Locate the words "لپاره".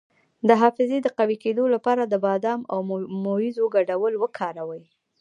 1.75-2.03